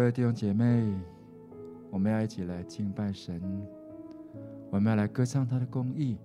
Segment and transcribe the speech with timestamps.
[0.00, 0.94] 各位弟兄姐妹，
[1.90, 3.38] 我们要一起来敬拜神，
[4.70, 6.16] 我们要来歌唱他的公义，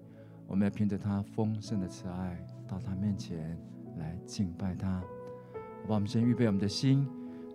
[0.47, 3.59] 我们要凭着他丰盛的慈爱到他面前
[3.97, 5.01] 来敬拜他。
[5.81, 7.05] 好吧，我们先预备我们的心，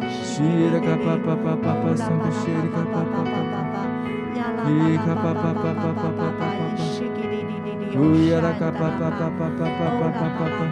[0.09, 3.83] Shira capa papa papa santo shira capa papa papa
[4.33, 4.65] Yala
[5.05, 6.49] capa papa papa papa papa
[8.01, 10.67] Uyara capa papa papa papa papa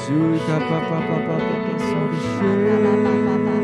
[0.00, 3.56] Shira capa papa papa papa santo shira capa papa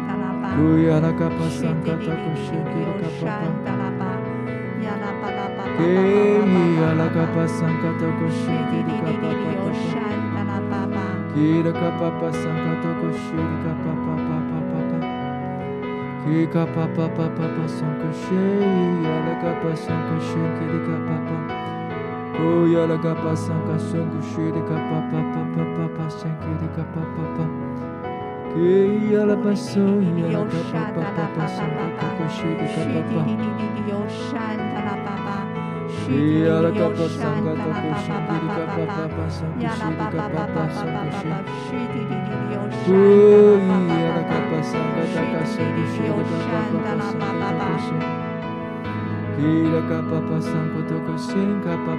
[0.08, 0.54] 哒啦吧。
[5.78, 9.30] Kei ala kapa sanka toko papa.
[11.34, 12.72] Kira kapa papa sanka
[13.62, 13.92] kapa
[14.26, 14.98] papa papa.
[16.74, 17.26] Papa
[19.14, 21.38] ala kapa sanka shiri kapa papa.
[22.82, 25.84] Ala kapa sanka sanka shiri kapa papa papa
[29.14, 31.38] ala passo ala kapa papa
[32.98, 33.22] papa.
[36.08, 41.04] Yala kapa sanga kapa shiri kapa kapa sanga shiri kapa kapa sanga
[41.68, 42.00] shiri.
[42.88, 43.60] Oh,
[43.92, 48.08] yala kapa sanga kapa sanga shiri kapa kapa sanga shiri.
[49.36, 51.92] Kira kapa kapa sanga toka shin kapa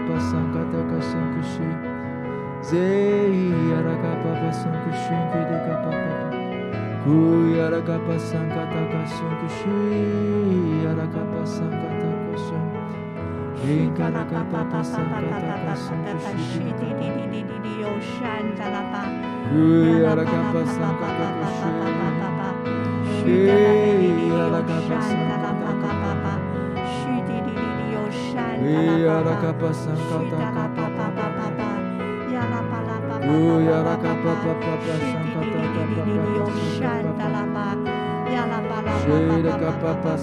[39.09, 40.13] Shira kapa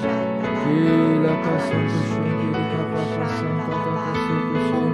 [0.00, 4.86] Ela passou do chão, ele capa passando, capa passou do chão.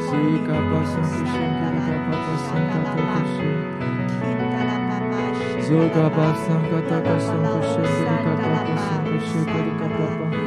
[0.00, 3.54] Se capa passando do chão, ele capa passando, capa passou.
[5.62, 10.42] Zoga passando, capa passando do chão, ele capa passando do chão, ele capa passando.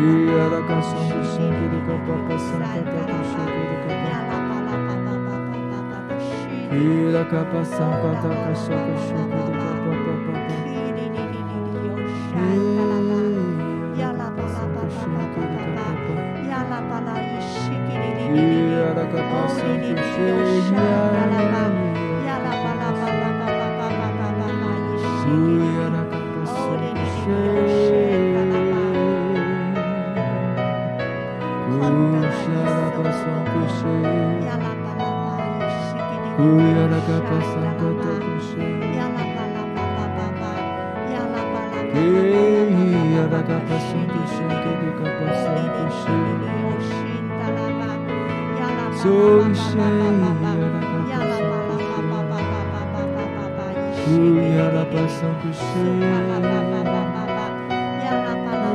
[0.00, 4.30] E era caçando do chão, ele capa passando, capa passando, ele capa passando.
[6.72, 6.74] E
[7.08, 9.59] era capação, capa passando do chão, ele
[41.92, 44.90] Ei, Aragapa Santo, Santo do
[49.02, 50.30] sou cheia.
[54.04, 56.20] Fui ela passando cheia.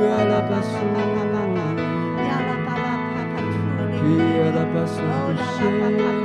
[0.01, 0.95] Ela passou.
[3.91, 5.27] Que ela passou
[5.57, 6.24] cheia.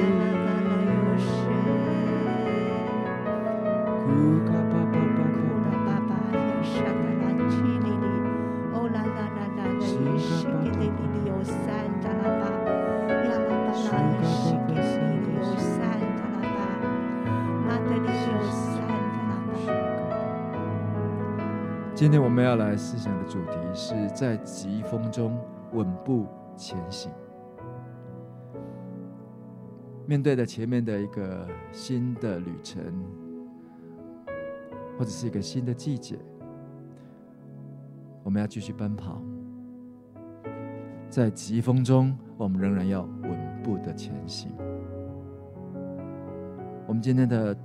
[22.01, 25.39] 今天我们要来思想的主题是在疾风中
[25.73, 26.25] 稳步
[26.57, 27.11] 前行。
[30.07, 32.83] 面对着前面的一个新的旅程，
[34.97, 36.17] 或者是一个新的季节，
[38.23, 39.21] 我们要继续奔跑。
[41.07, 44.51] 在疾风中，我们仍然要稳步的前行。
[46.87, 47.55] 我们今天的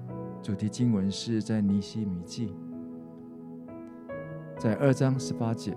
[0.42, 2.54] 主题经文是在尼西米记。
[4.58, 5.76] 在二章十八节，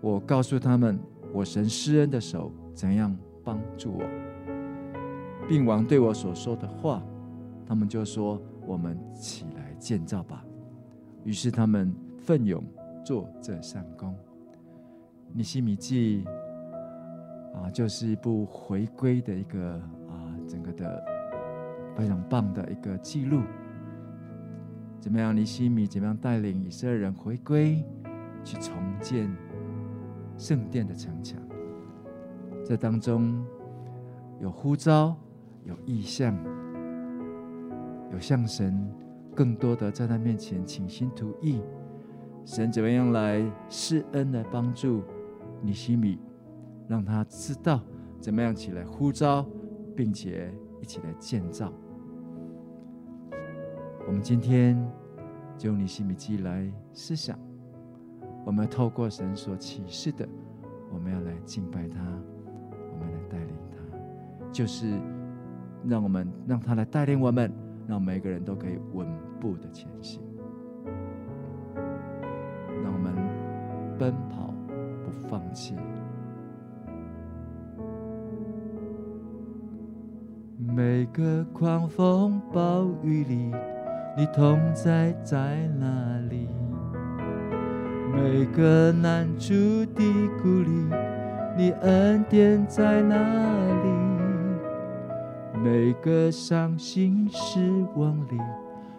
[0.00, 0.98] 我告诉他们，
[1.34, 4.02] 我神施恩的手怎样帮助我，
[5.46, 7.02] 并王对我所说的话，
[7.66, 10.42] 他们就说：“我们起来建造吧。”
[11.24, 12.64] 于是他们奋勇
[13.04, 14.14] 做这善工。
[15.34, 16.24] 尼希米记
[17.54, 19.74] 啊，就是一部回归的一个
[20.08, 21.04] 啊，整个的
[21.94, 23.42] 非常棒的一个记录。
[25.06, 25.36] 怎么样？
[25.36, 27.80] 尼西米怎么样带领以色列人回归，
[28.42, 29.30] 去重建
[30.36, 31.40] 圣殿的城墙？
[32.64, 33.46] 这当中
[34.40, 35.16] 有呼召，
[35.62, 36.36] 有意象，
[38.12, 38.84] 有向神
[39.32, 41.62] 更多的在他面前倾心吐意。
[42.44, 45.04] 神怎么样来施恩来帮助
[45.62, 46.18] 尼西米，
[46.88, 47.80] 让他知道
[48.18, 49.46] 怎么样起来呼召，
[49.94, 51.72] 并且一起来建造。
[54.06, 54.80] 我们今天
[55.58, 57.36] 就用尼希米记来思想，
[58.44, 60.26] 我们要透过神所启示的，
[60.92, 61.98] 我们要来敬拜他，
[62.70, 63.78] 我们来带领他，
[64.52, 65.00] 就是
[65.84, 67.52] 让我们让他来带领我们，
[67.88, 69.08] 让每个人都可以稳
[69.40, 70.22] 步的前行，
[71.74, 73.12] 让我们
[73.98, 74.54] 奔跑
[75.04, 75.74] 不放弃。
[80.58, 83.52] 每个狂风暴雨里。
[84.18, 85.86] 你同在在哪
[86.30, 86.48] 里？
[88.14, 89.52] 每个难处
[89.94, 90.02] 的
[90.40, 90.88] 鼓励，
[91.54, 93.90] 你恩典在哪里？
[95.62, 97.60] 每个伤心失
[97.94, 98.40] 望里，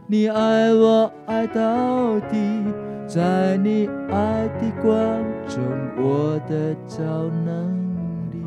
[0.06, 2.64] 你爱我爱到底，
[3.08, 4.94] 在你爱的光
[5.48, 5.64] 中，
[5.98, 7.04] 我的超
[7.44, 7.76] 能
[8.32, 8.38] 力。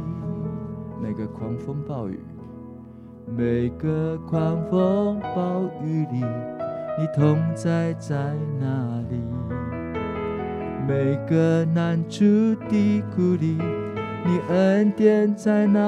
[1.02, 2.20] 每个狂风暴雨，
[3.36, 6.24] 每个狂风暴雨里。
[7.00, 8.14] 你同在在
[8.60, 8.66] 哪
[9.08, 9.18] 里？
[10.86, 12.26] 每个难处
[12.68, 13.56] 的苦里，
[14.22, 15.80] 你恩典在哪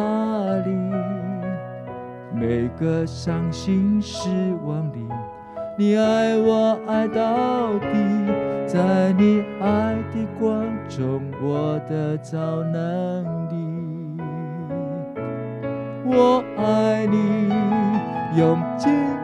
[0.64, 0.74] 里？
[2.34, 4.30] 每个伤心失
[4.64, 5.06] 望里，
[5.76, 7.88] 你爱我爱到底，
[8.66, 12.38] 在你爱的光中，我得着
[12.72, 14.16] 能力。
[16.06, 17.52] 我爱你，
[18.38, 18.90] 用尽。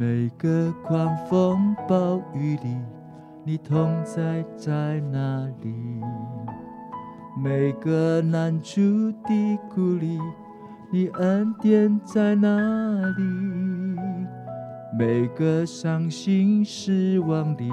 [0.00, 2.74] 每个狂风暴雨里，
[3.44, 5.74] 你同在在哪里？
[7.36, 8.80] 每个难处
[9.26, 10.18] 的苦里，
[10.90, 13.22] 你恩典在哪里？
[14.98, 17.68] 每个伤心失望里，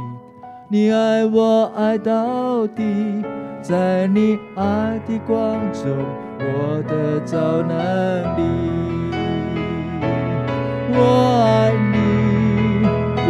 [0.67, 3.23] 你爱我爱到底，
[3.61, 5.97] 在你爱的光中，
[6.39, 8.41] 我得着能力。
[10.91, 11.96] 我爱你。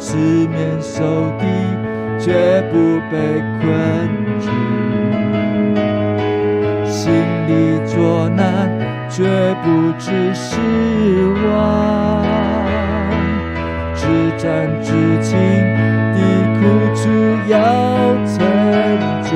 [0.00, 1.44] 四面受敌
[2.18, 3.18] 绝不被
[3.60, 3.68] 困
[4.40, 4.48] 住，
[6.86, 7.12] 心
[7.46, 7.50] 里
[7.84, 8.70] 作难
[9.10, 10.56] 绝不致失
[11.46, 12.24] 望，
[13.94, 14.06] 至
[14.38, 14.88] 暂至
[15.20, 15.38] 轻
[16.14, 16.18] 的
[16.56, 16.60] 苦
[16.96, 17.02] 楚
[17.46, 17.54] 要
[18.24, 18.38] 成
[19.22, 19.30] 就，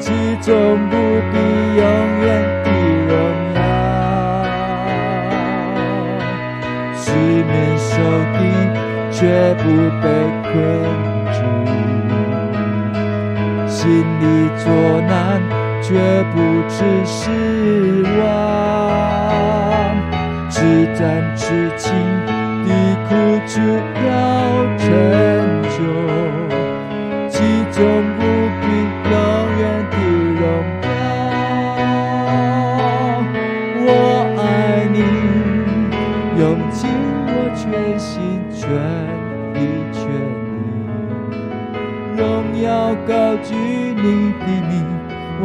[0.00, 0.04] 其
[0.42, 0.50] 中
[0.90, 0.92] 不
[1.30, 1.34] 必
[1.78, 1.82] 有
[9.58, 9.62] 不
[10.00, 10.04] 被
[10.42, 10.52] 困
[11.32, 11.38] 住，
[13.66, 13.80] 心
[14.20, 14.24] 里
[14.56, 14.64] 作
[15.02, 15.14] 难，
[15.82, 15.88] 绝
[16.32, 16.36] 不
[16.68, 17.14] 知失
[18.18, 18.24] 望，
[20.48, 20.56] 至
[20.94, 21.00] 暂
[21.34, 21.44] 至
[21.76, 21.84] 情
[22.64, 22.68] 的
[23.08, 23.10] 苦
[23.46, 23.54] 楚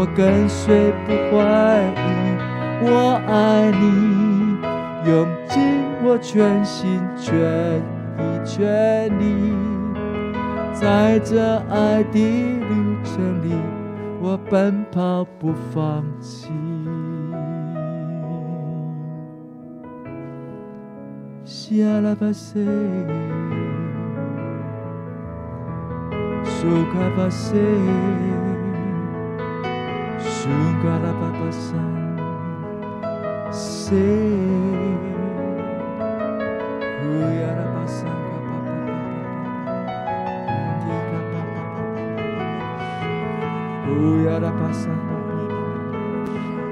[0.02, 1.38] 我跟随不怀
[1.96, 2.10] 疑。
[2.84, 4.58] 我爱你，
[5.08, 5.62] 用尽
[6.04, 7.38] 我全心全
[8.18, 9.54] 意全力，
[10.74, 13.54] 在这爱的旅程里，
[14.20, 16.50] 我奔跑不放弃。
[21.46, 22.60] 西阿拉巴塞。
[26.44, 27.56] 苏卡巴塞，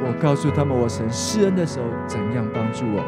[0.02, 3.02] 我告诉他们，我神施恩的时候怎样帮助我，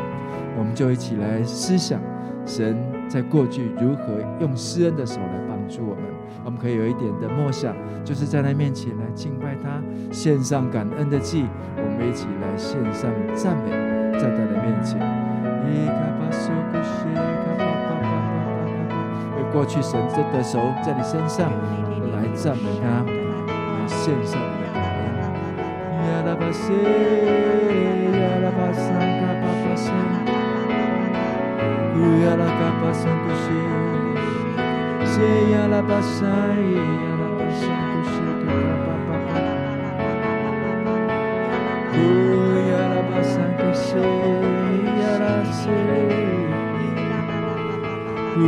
[0.57, 1.99] 我们就一起来思想。
[2.45, 6.03] 神在过去如何用施恩的手来帮助我们。
[6.43, 9.79] 我们可以有一点的默想，就是在他面前来敬拜他，
[10.12, 11.45] 献上感恩的祭。
[11.77, 13.69] 我们一起来献上赞美，
[14.13, 15.00] 在他的面前。
[19.38, 20.00] 为过去神
[20.33, 21.51] 的手在你身上
[22.13, 24.89] 来赞美他，来献上你的感恩。
[32.01, 32.43] 耶呀啦
[32.79, 33.05] 巴沙，
[35.22, 36.25] 耶呀啦巴沙，
[37.38, 39.31] 古西格拉巴巴巴，
[41.91, 41.93] 呼
[42.72, 43.81] 呀啦巴沙古西
[45.00, 45.62] 呀啦西，
[48.34, 48.39] 呼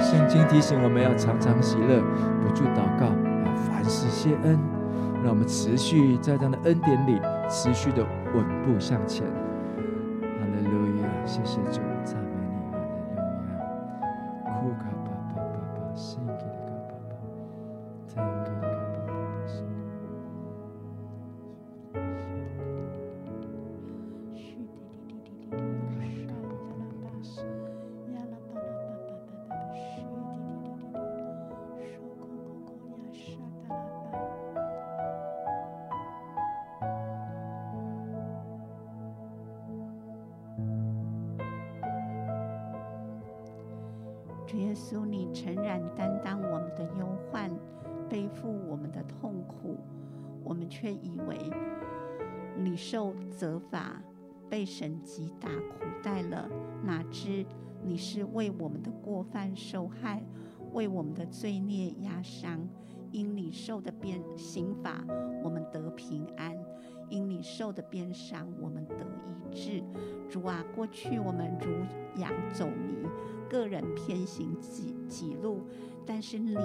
[0.00, 2.02] 圣经提醒我们要常常喜乐，
[2.42, 3.06] 不住祷告，
[3.44, 4.58] 要凡事谢恩，
[5.22, 9.26] 让我们持续在这样的恩典里，持续的稳步向前。
[9.26, 11.87] 哈利路亚，谢谢主。
[44.48, 47.50] 主耶稣，你诚然担当我们的忧患，
[48.08, 49.76] 背负我们的痛苦，
[50.42, 51.36] 我们却以为
[52.56, 54.02] 你受责罚，
[54.48, 56.48] 被神击打苦待了。
[56.82, 57.44] 哪知
[57.82, 60.22] 你是为我们的过犯受害，
[60.72, 62.66] 为我们的罪孽压伤。
[63.10, 65.04] 因你受的鞭刑罚，
[65.42, 66.54] 我们得平安；
[67.10, 69.82] 因你受的鞭伤，我们得医治。
[70.26, 73.06] 主啊，过去我们如羊走迷。
[73.48, 75.62] 个人偏行己己路，
[76.06, 76.56] 但是你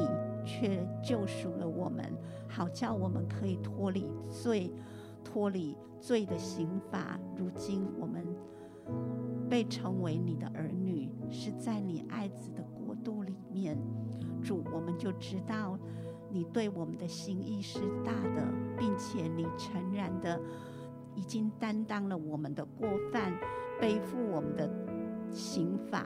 [0.45, 2.05] 却救赎了我们，
[2.47, 4.71] 好叫我们可以脱离罪，
[5.23, 7.19] 脱离罪的刑罚。
[7.35, 8.25] 如今我们
[9.49, 13.77] 被称为你的儿女，是在你爱子的国度里面。
[14.41, 15.77] 主，我们就知道
[16.29, 18.45] 你对我们的心意是大的，
[18.77, 20.37] 并且你诚然的
[21.15, 23.31] 已经担当了我们的过犯，
[23.79, 24.67] 背负我们的
[25.33, 26.05] 刑罚。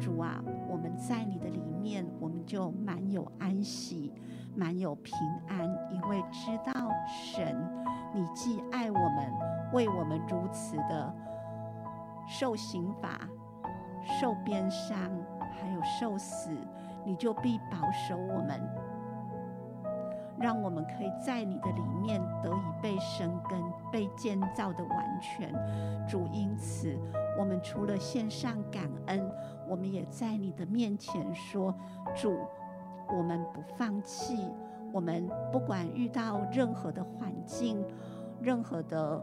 [0.00, 4.12] 主啊，我们在你的里面，我们就满有安息，
[4.54, 5.14] 满有平
[5.48, 7.56] 安，因为知道神，
[8.14, 9.32] 你既爱我们，
[9.72, 11.14] 为我们如此的
[12.28, 13.18] 受刑罚、
[14.20, 14.96] 受鞭伤，
[15.52, 16.50] 还有受死。
[17.04, 18.60] 你就必保守我们，
[20.40, 25.52] 让我们可以在你的里面得以被生根、被建造的完全。
[26.08, 26.96] 主，因此
[27.38, 29.30] 我们除了献上感恩，
[29.68, 31.74] 我们也在你的面前说：
[32.14, 32.38] 主，
[33.08, 34.46] 我们不放弃。
[34.92, 37.84] 我们不管遇到任何的环境、
[38.40, 39.22] 任何的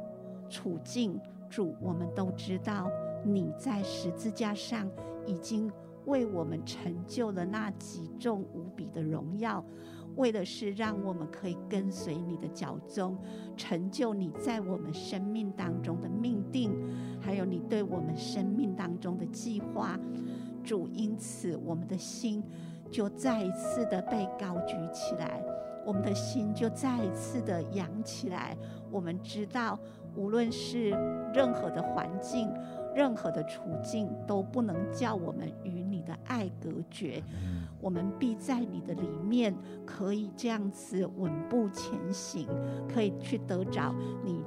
[0.50, 1.20] 处境，
[1.50, 2.90] 主，我们都知道
[3.24, 4.90] 你在十字架上
[5.26, 5.72] 已经。
[6.06, 9.66] 为我们成就了那极重无比的荣耀，
[10.16, 13.18] 为的是让我们可以跟随你的脚踪，
[13.58, 16.72] 成就你在我们生命当中的命定，
[17.20, 20.00] 还有你对我们生命当中的计划。
[20.64, 22.44] 主，因此我们的心
[22.90, 25.44] 就再一次的被高举起来，
[25.86, 28.58] 我们的心就再一次的扬起来。
[28.90, 29.78] 我们知道，
[30.16, 30.90] 无论是
[31.34, 32.50] 任何的环境。
[32.96, 37.22] 任何的处境都不能叫我们与你的爱隔绝，
[37.82, 39.54] 我们必在你的里面
[39.86, 42.48] 可以这样子稳步前行，
[42.88, 44.42] 可以去得着你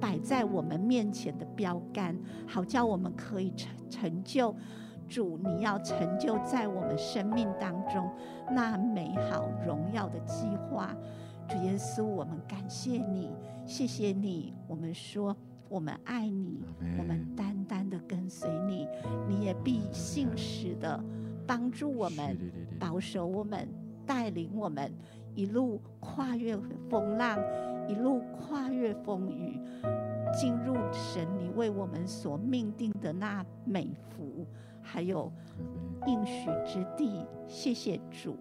[0.00, 4.54] 摆在我们面前的标杆，好叫我们可以成成就
[5.08, 8.10] 主你要成就在我们生命当中
[8.50, 10.92] 那美好荣耀的计划。
[11.48, 13.30] 主耶稣，我们感谢你，
[13.64, 15.36] 谢谢你，我们说。
[15.72, 16.60] 我们爱你，
[16.98, 18.86] 我们单单的跟随你，
[19.26, 21.02] 你也必信实的
[21.46, 22.36] 帮助我们，
[22.78, 23.66] 保守我们，
[24.04, 24.92] 带领我们
[25.34, 26.54] 一路跨越
[26.90, 27.38] 风浪，
[27.88, 29.58] 一路跨越风雨，
[30.38, 34.46] 进入神你为我们所命定的那美福，
[34.82, 35.32] 还有
[36.06, 37.24] 应许之地。
[37.48, 38.36] 谢谢主。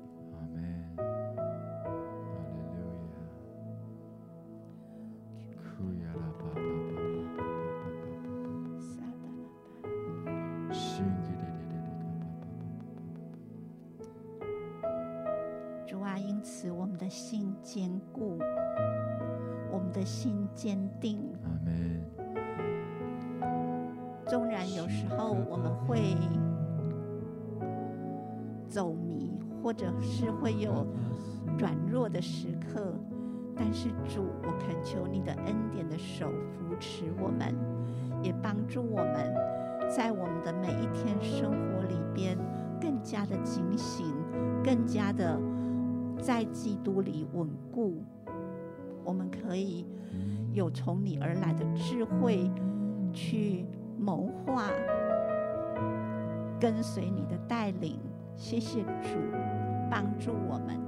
[20.62, 21.18] 坚定。
[21.44, 22.00] 阿门。
[24.28, 26.16] 纵然有时候我们会
[28.70, 30.86] 走迷，或者是会有
[31.58, 32.94] 软弱的时刻，
[33.56, 37.56] 但是主，我恳求你的恩典的手扶持我们，
[38.22, 39.34] 也帮助我们
[39.90, 42.38] 在我们的每一天生活里边
[42.80, 44.06] 更加的警醒，
[44.64, 45.42] 更加的。
[46.22, 47.96] 在基督里稳固，
[49.04, 49.88] 我们可以
[50.54, 52.52] 有从你而来的智慧
[53.14, 53.66] 去
[53.98, 54.70] 谋划，
[56.60, 58.00] 跟随你的带领。
[58.36, 59.20] 谢谢主，
[59.90, 60.80] 帮助我们。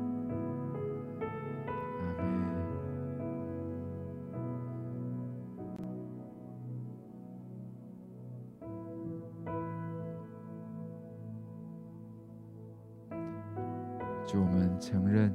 [14.26, 15.32] 就我们承认，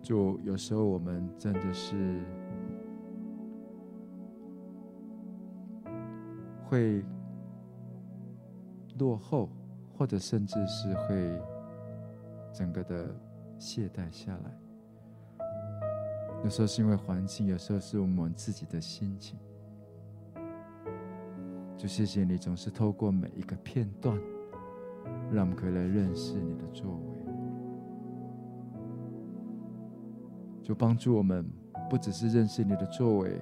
[0.00, 2.20] 就有时候我们真的是
[6.74, 7.04] 会
[8.98, 9.48] 落后，
[9.96, 11.40] 或者甚至是会
[12.52, 13.14] 整个的
[13.60, 15.46] 懈怠下来。
[16.42, 19.38] 有时候是因为环境，有时候是我们自己的心情。
[21.76, 24.18] 就谢谢你，总是透过每一个片段，
[25.32, 27.02] 让我们可以来认识你的作为。
[30.60, 31.48] 就帮助我们，
[31.88, 33.40] 不只是认识你的作为，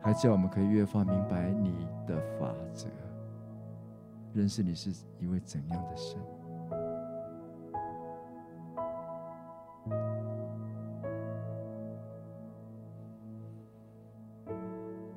[0.00, 2.88] 还叫我们可以越发明白你的法则，
[4.32, 6.18] 认识你是一位怎样的神。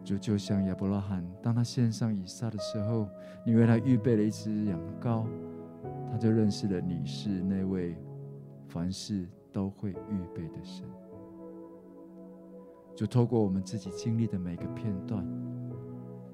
[0.03, 3.07] 就就像亚伯拉罕，当他献上以撒的时候，
[3.45, 5.25] 你为他预备了一只羊羔，
[6.11, 7.95] 他就认识了你是那位
[8.67, 9.27] 凡事。
[9.53, 10.83] 都会预备的神，
[12.95, 15.25] 就透过我们自己经历的每个片段，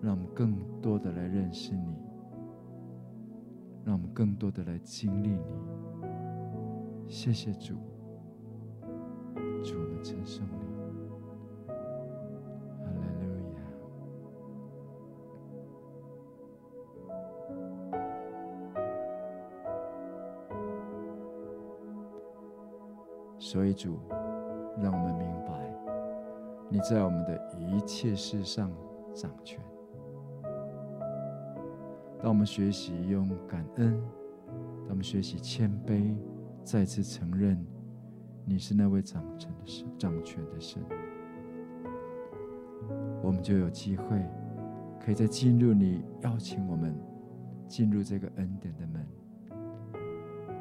[0.02, 1.95] 让我们更多的来认识你，
[3.86, 5.43] 让我们更多的来经历你。
[7.08, 7.76] 谢谢主，
[9.63, 10.69] 主我们称颂你。
[23.41, 23.98] 所以主，
[24.80, 25.52] 让我们明白，
[26.71, 28.71] 你在我们的一切事上
[29.13, 29.60] 掌权。
[32.21, 33.99] 当我们学习用感恩，
[34.84, 36.15] 当我们学习谦卑，
[36.63, 37.65] 再次承认
[38.45, 40.79] 你是那位掌权的神，掌权的神，
[43.23, 44.23] 我们就有机会，
[45.03, 46.95] 可以再进入你邀请我们
[47.67, 49.03] 进入这个恩典的门。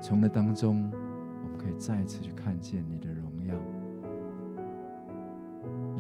[0.01, 0.91] 从那当中，
[1.43, 3.18] 我们可以再一次去看见你的，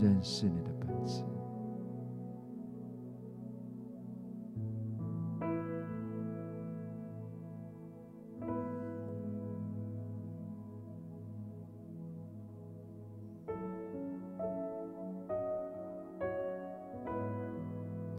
[0.00, 1.24] 认识你的本质。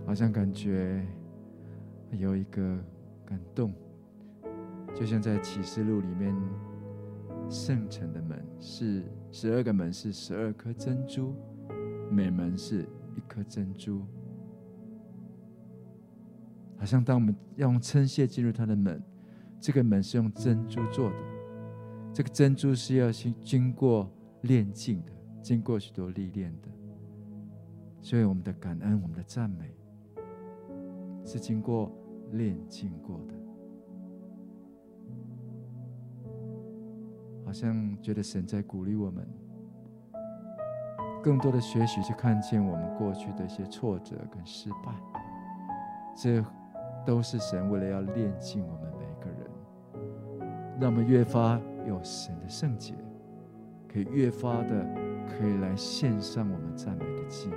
[0.06, 1.06] 好像感觉
[2.12, 2.78] 有一个
[3.26, 3.72] 感动。
[4.96, 6.36] 就像在启示录里面，
[7.48, 11.36] 圣城的门是十二个门，是十二颗珍珠，
[12.10, 12.84] 每门是
[13.16, 14.02] 一颗珍珠。
[16.78, 19.04] 好像当我们要用称谢进入他的门，
[19.60, 21.18] 这个门是用珍珠做的，
[22.14, 24.10] 这个珍珠是要经经过
[24.44, 26.70] 炼净的，经过许多历练的。
[28.02, 29.76] 所以我们的感恩，我们的赞美，
[31.26, 31.92] 是经过
[32.32, 33.34] 炼净过的。
[37.44, 39.28] 好像觉得神在鼓励我们，
[41.22, 44.94] 更多的学习去看见我们过去的一些挫折跟失败，
[46.16, 46.44] 这
[47.06, 49.50] 都是神为了要炼净我们每个人，
[50.80, 52.94] 让我们越发有神的圣洁，
[53.88, 54.86] 可以越发的
[55.28, 57.50] 可以来献上我们赞美的祭。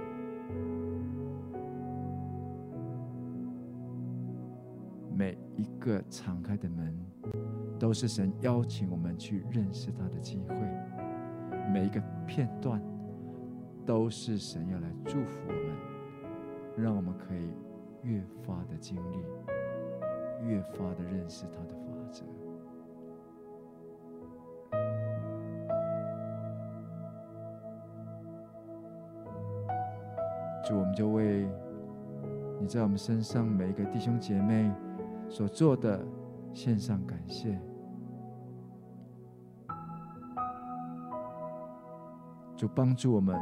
[5.14, 6.92] 每一个敞开的门。
[7.78, 10.54] 都是神邀请我们去认识他的机会，
[11.72, 12.80] 每一个片段
[13.84, 15.76] 都是神要来祝福我们，
[16.76, 17.50] 让我们可以
[18.02, 19.18] 越发的经历，
[20.46, 22.24] 越发的认识他的法则。
[30.64, 31.48] 主，我们就为
[32.60, 34.72] 你在我们身上每一个弟兄姐妹
[35.28, 36.00] 所做的
[36.54, 37.58] 献上感谢。
[42.54, 43.36] 就帮助我们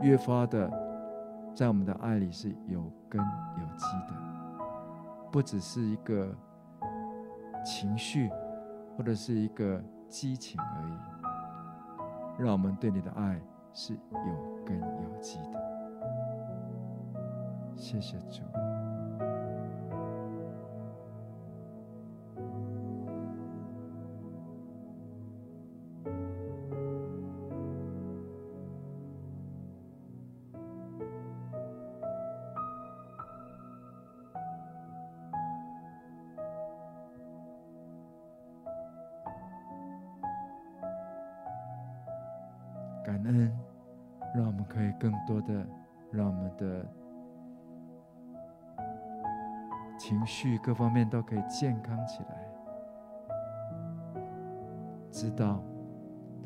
[0.00, 0.70] 越发的
[1.54, 4.14] 在我们的爱里是有根有基的，
[5.30, 6.32] 不只是一个
[7.64, 8.30] 情绪
[8.96, 13.40] 或者是一个激情而已，让我们对你的爱
[13.74, 15.60] 是有根有基的。
[17.76, 18.42] 谢谢主。
[49.98, 52.48] 情绪各方面都可以健康起来。
[55.10, 55.62] 知道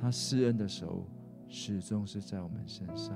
[0.00, 1.06] 他施恩的手
[1.48, 3.14] 始终是在我们身上。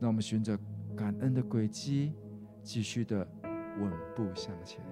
[0.00, 0.58] 让我们循着
[0.96, 2.14] 感恩的轨迹，
[2.62, 3.18] 继续的
[3.78, 4.82] 稳步向前。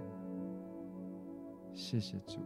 [1.73, 2.41] 谢谢主。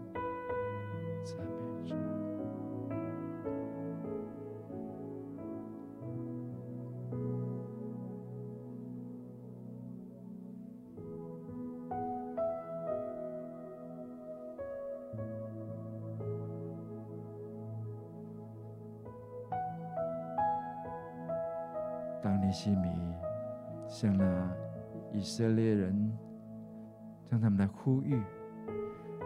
[27.43, 28.23] 他们来呼吁，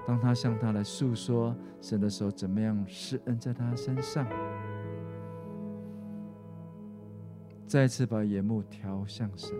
[0.07, 4.26] 当他向他来诉说神的时候，怎么样施恩在他身上，
[7.66, 9.55] 再次把眼目调向神，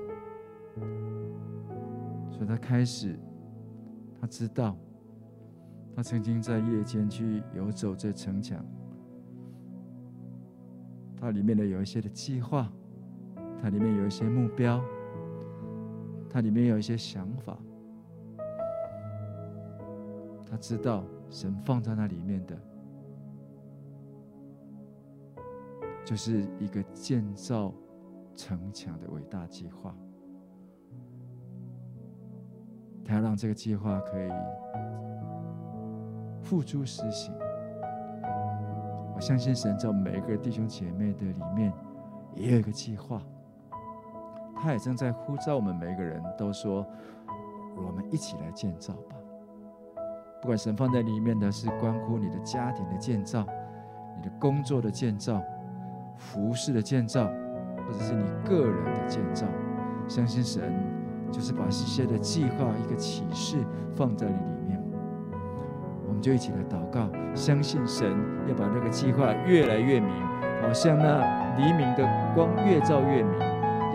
[2.31, 3.19] 所以他开始，
[4.19, 4.77] 他知道，
[5.95, 8.65] 他曾经在夜间去游走这城墙，
[11.21, 12.73] 它里面的有一些的计划。
[13.59, 14.85] 它里面有一些目标，
[16.29, 17.59] 它里面有一些想法，
[20.49, 22.57] 他知道神放在那里面的，
[26.05, 27.75] 就是一个建造
[28.35, 29.95] 城墙的伟大计划。
[33.05, 34.31] 他要让这个计划可以
[36.43, 37.35] 付诸实行，
[39.15, 41.73] 我相信神在每一个弟兄姐妹的里面
[42.35, 43.21] 也有一个计划，
[44.57, 46.87] 他也正在呼召我们每一个人都说：
[47.77, 49.17] 我们一起来建造吧。
[50.47, 53.45] 不管神放在里面的是关乎你的家庭的建造、
[54.17, 55.43] 你的工作的建造、
[56.17, 59.45] 服饰的建造，或者是你个人的建造，
[60.07, 60.73] 相信神
[61.33, 63.57] 就是把这些的计划、一个启示
[63.97, 64.81] 放在你里面。
[66.07, 68.09] 我们就一起来祷告，相信神
[68.47, 70.15] 要把那个计划越来越明，
[70.63, 73.37] 好像那黎明的光越照越明，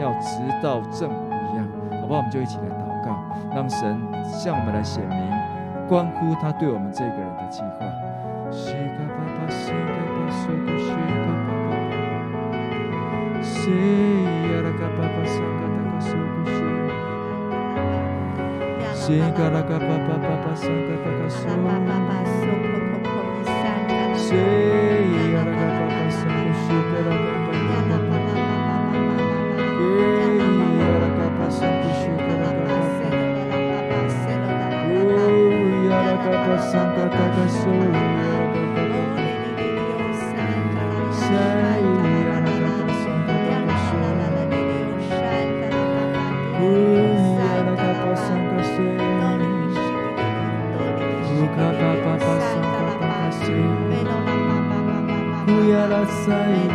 [0.02, 1.66] 要直到正午一样，
[2.02, 2.18] 好不好？
[2.18, 3.24] 我们就一起来祷告，
[3.56, 5.31] 让神向我们来显明。
[5.92, 7.86] 关乎他对我们这个人的计划。
[56.26, 56.71] Sai.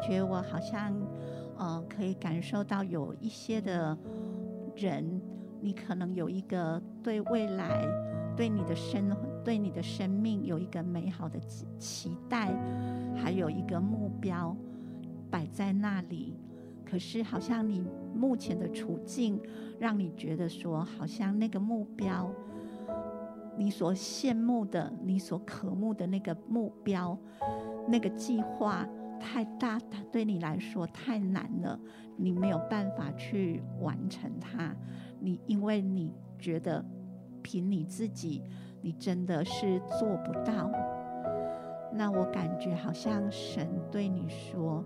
[0.00, 0.94] 觉我好像，
[1.56, 3.96] 呃，可以感受到有一些的
[4.74, 5.20] 人，
[5.60, 7.86] 你可能有一个对未来、
[8.36, 12.54] 对你的生、对你的生命有一个美好的期期待，
[13.16, 14.56] 还有一个目标
[15.30, 16.38] 摆在那里。
[16.84, 17.80] 可是，好像你
[18.14, 19.40] 目前的处境，
[19.78, 22.28] 让你觉得说，好像那个目标，
[23.56, 27.16] 你所羡慕的、你所渴慕的那个目标，
[27.86, 28.88] 那个计划。
[29.20, 31.78] 太大，它对你来说太难了，
[32.16, 34.74] 你没有办法去完成它。
[35.20, 36.84] 你因为你觉得
[37.42, 38.42] 凭你自己，
[38.80, 40.72] 你真的是做不到。
[41.92, 44.84] 那我感觉好像神对你说：“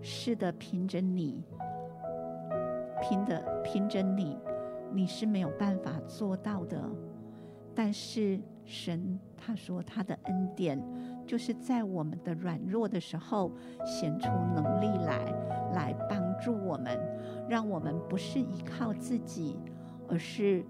[0.00, 1.44] 是的，凭着你，
[3.02, 4.38] 凭的凭着你，
[4.92, 6.80] 你是没有办法做到的。”
[7.74, 10.80] 但是神他说他的恩典。
[11.32, 13.50] 就是在我们的软弱的时候
[13.86, 15.24] 显出能力来，
[15.74, 17.00] 来帮助我们，
[17.48, 19.58] 让我们不是依靠自己，
[20.10, 20.62] 而是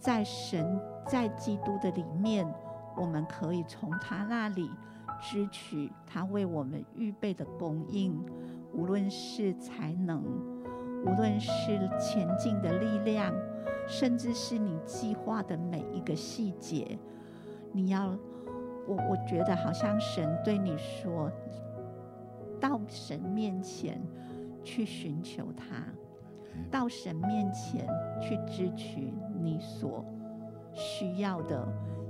[0.00, 2.44] 在神在基督的里面，
[2.96, 4.68] 我们可以从他那里
[5.20, 8.20] 支取他为我们预备的供应，
[8.72, 10.24] 无论是才能，
[11.06, 13.32] 无论是前进的力量，
[13.86, 16.98] 甚至是你计划的每一个细节，
[17.70, 18.18] 你要。
[18.86, 21.30] 我我觉得好像神对你说，
[22.60, 24.00] 到神面前
[24.62, 25.84] 去寻求他，
[26.70, 27.86] 到神面前
[28.20, 30.04] 去支取你所
[30.72, 31.66] 需要的，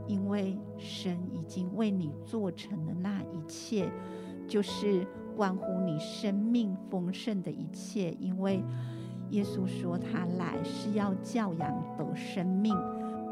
[0.07, 3.91] 因为神已经为你做成了那一切，
[4.47, 5.07] 就是
[5.37, 8.11] 关乎你生命丰盛的一切。
[8.19, 8.63] 因为
[9.31, 12.77] 耶稣说他来是要教养得生命。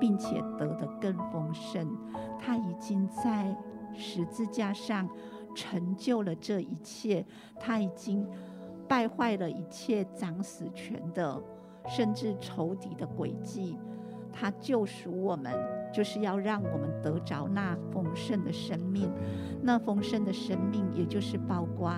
[0.00, 1.86] 并且得的更丰盛，
[2.38, 3.54] 他已经在
[3.94, 5.08] 十字架上
[5.54, 7.24] 成就了这一切，
[7.58, 8.26] 他已经
[8.88, 11.40] 败坏了一切掌死权的，
[11.86, 13.78] 甚至仇敌的诡计，
[14.32, 15.52] 他救赎我们，
[15.92, 19.12] 就是要让我们得着那丰盛的生命，
[19.62, 21.92] 那丰盛的生命，也就是包括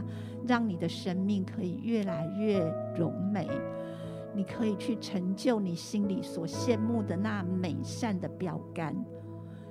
[0.47, 2.59] 让你的生命可以越来越
[2.97, 3.49] 荣美。
[4.35, 8.97] 你可以去成就你心里所羡慕的那美善的标杆。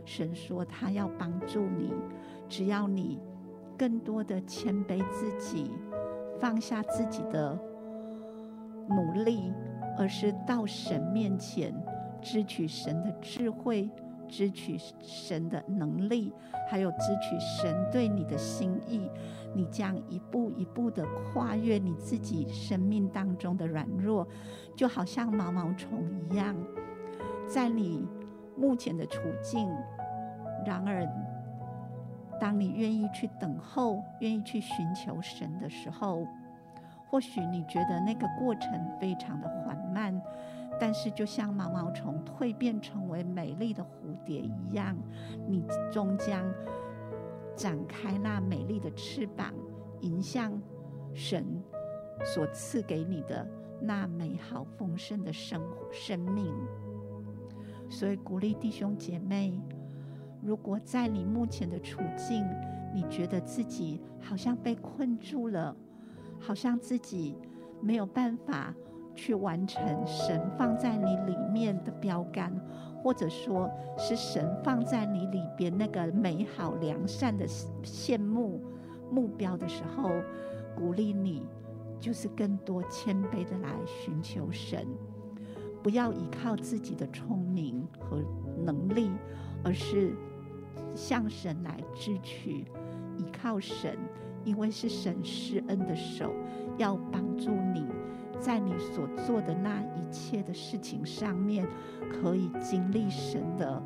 [0.06, 1.94] 神说他要帮助你，
[2.50, 3.20] 只要你
[3.78, 5.72] 更多的谦卑自己，
[6.40, 7.58] 放下自己的
[8.90, 9.54] 努力，
[9.98, 11.74] 而是到神面前
[12.22, 13.90] 支取神的智慧，
[14.32, 16.34] 支取神的能力，
[16.70, 19.08] 还有支取神对你的心意。
[19.54, 24.26] 你将一步一步的跨越你自己生命当中的软弱，
[24.76, 26.56] 就好像毛毛虫一样，
[27.46, 28.08] 在你
[28.56, 29.70] 目前的处境。
[30.66, 31.06] 然而，
[32.40, 36.26] 当你愿意去等候，愿意去寻求神的时候，
[37.10, 40.22] 或许你觉得那个过程非常的缓慢，
[40.82, 44.98] 但是就像毛毛虫蜕变成为美丽的蝴蝶一样，
[45.48, 46.44] 你终将
[47.56, 49.54] 展开那美丽的翅膀，
[50.00, 50.60] 迎向
[51.14, 51.46] 神
[52.26, 53.48] 所赐给你的
[53.80, 56.52] 那美好丰盛的生生命。
[57.88, 59.62] 所以，鼓励弟兄姐妹，
[60.42, 62.44] 如果在你目前的处境，
[62.92, 65.76] 你觉得自己好像被困住了，
[66.40, 67.38] 好像自己
[67.84, 68.74] 没有办法
[69.22, 72.52] 去完成神放在你里面的标杆，
[73.04, 77.46] 或者说是神放在你里边那个美好良善的
[77.84, 78.60] 羡慕
[79.12, 80.10] 目标的时候，
[80.76, 81.46] 鼓励你
[82.00, 84.88] 就是更多谦卑的来寻求神，
[85.84, 88.24] 不要依靠自己的聪明和
[88.66, 89.12] 能力，
[89.64, 90.16] 而是
[90.96, 92.66] 向神来支取，
[93.20, 93.96] 依靠神。
[94.44, 96.34] 因为是神施恩的手，
[96.76, 97.86] 要帮助你，
[98.42, 101.66] 在你所做的那一切的事情上面，
[102.10, 103.82] 可以经历神的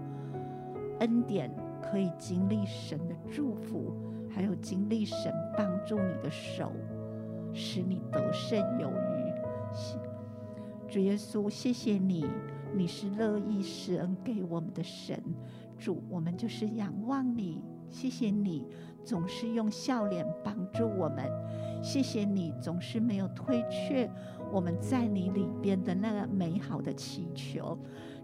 [1.02, 3.94] 恩典，可以经历神的祝福，
[4.34, 6.72] 还有经历神帮助你的手，
[7.54, 9.26] 使你得胜有余。
[10.88, 12.26] 主耶稣，谢谢你，
[12.74, 15.22] 你是乐意施恩给我们的神。
[15.78, 18.66] 主，我们就是仰望你，谢谢你。
[19.04, 21.30] 总是用笑脸帮助我们，
[21.84, 24.10] 谢谢你总是没有推却
[24.56, 27.78] 我们在你里边的那个美好的祈求，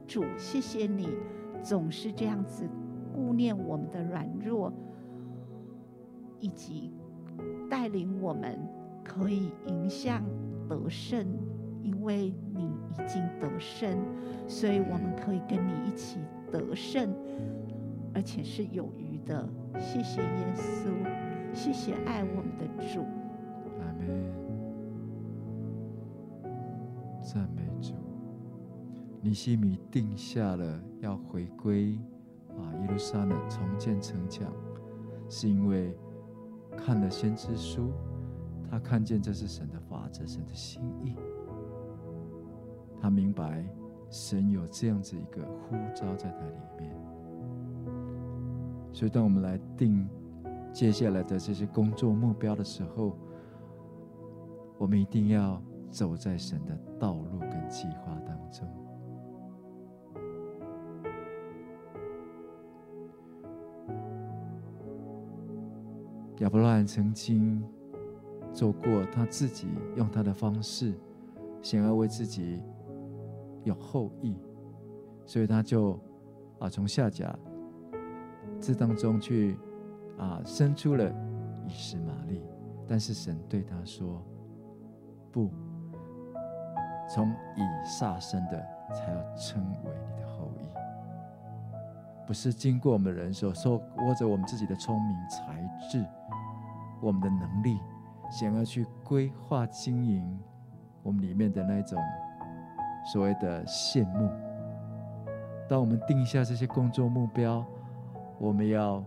[0.07, 1.09] 主，谢谢你
[1.61, 2.65] 总是这样子
[3.13, 4.71] 顾念我们的软弱，
[6.39, 6.93] 以及
[7.69, 8.57] 带领我们
[9.03, 10.23] 可以迎向
[10.69, 11.27] 得胜，
[11.83, 13.97] 因为你已经得胜，
[14.47, 16.17] 所以我们可以跟你一起
[16.49, 17.13] 得胜，
[18.13, 19.45] 而且是有余的。
[19.77, 20.93] 谢谢耶稣，
[21.53, 23.01] 谢谢爱我们的主。
[23.81, 24.40] 阿门。
[27.21, 27.93] 赞美主。
[29.21, 31.99] 尼西米定下了要回归
[32.49, 34.51] 啊耶路撒冷重建城墙，
[35.29, 35.95] 是因为
[36.75, 37.91] 看了先知书，
[38.69, 41.15] 他看见这是神的法则，神的心意。
[42.99, 43.63] 他明白
[44.09, 46.95] 神有这样子一个呼召在他里面。
[48.91, 50.07] 所以，当我们来定
[50.73, 53.15] 接下来的这些工作目标的时候，
[54.77, 58.67] 我们一定要走在神的道路跟计划当中。
[66.39, 67.63] 亚伯拉罕曾经
[68.51, 70.95] 做过他自己用他的方式，
[71.61, 72.63] 想要为自己
[73.63, 74.35] 有后裔，
[75.23, 75.99] 所以他就
[76.57, 77.37] 啊从下甲。
[78.59, 79.55] 这当中去
[80.17, 81.11] 啊，生出了
[81.67, 82.41] 以实玛利，
[82.87, 84.23] 但是神对他说
[85.31, 85.49] ：“不，
[87.13, 90.65] 从以撒生的才要称为你的后裔，
[92.25, 96.05] 不是经过我们人手，说握着我们自己的聪明才智，
[97.01, 97.79] 我们的能力，
[98.29, 100.39] 想要去规划经营
[101.03, 101.99] 我们里面的那种
[103.11, 104.29] 所谓的羡慕。
[105.67, 107.65] 当我们定下这些工作目标。”
[108.41, 109.03] 我们要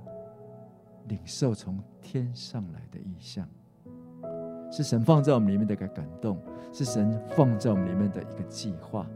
[1.09, 3.45] 领受从天上来的异象，
[4.77, 6.37] 是神放在我们里面的一个感动，
[6.73, 9.07] 是神放在我们里面的一个计划，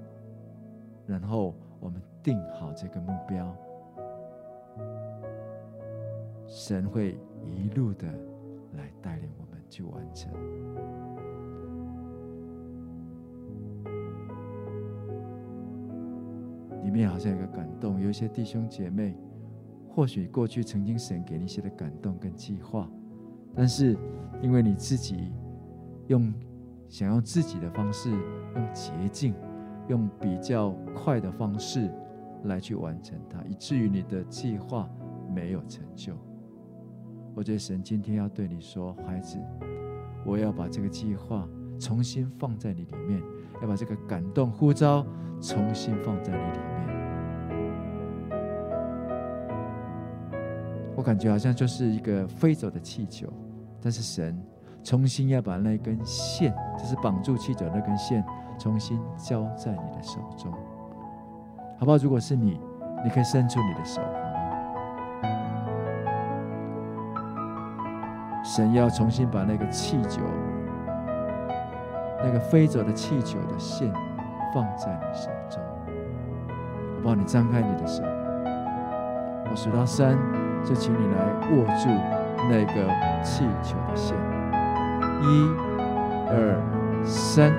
[1.05, 3.53] 然后我们定好这个目标，
[6.47, 8.07] 神会一路的
[8.77, 10.33] 来带领我们去完成。
[16.85, 19.17] 里面好像有个感动，有一些弟兄姐妹。
[19.91, 22.89] 或许过去曾经神给你一些的感动跟计划，
[23.57, 23.99] 但是
[24.41, 25.33] 因为你自己
[26.09, 26.33] 用
[26.89, 29.35] 想要自己的方式，用捷径，
[29.89, 31.91] 用比较快的方式
[32.45, 34.89] 来去完成它，以至于你的计划
[35.35, 36.15] 没有成就。
[37.35, 39.39] 我觉得神今天要对你说，孩子，
[40.25, 41.47] 我要把这个计划
[41.79, 43.23] 重新放在你里面，
[43.63, 45.07] 要把这个感动呼召
[45.41, 46.79] 重新放在你里面。
[50.97, 53.33] 我感觉好像就是一个飞走的气球，
[53.81, 54.37] 但是神
[54.89, 58.25] 重新要把那根线，就是绑住气球那根线，
[58.59, 60.51] 重新交在你的手中，
[61.79, 61.99] 好不好？
[61.99, 62.59] 如果是你，
[63.05, 64.09] 你可以伸出你的手，好
[65.29, 65.35] 吗？
[68.43, 70.23] 神要重新把那个气球，
[72.25, 73.93] 那个飞走的气球的线
[74.55, 75.63] 放在你手中。
[76.97, 78.03] 我帮你张开你的手，
[79.51, 80.17] 我数到三，
[80.65, 81.91] 就请你来握住
[82.49, 82.89] 那个
[83.23, 84.17] 气球的线。
[85.23, 85.49] 一、
[86.29, 86.33] 二、
[87.05, 87.53] 三。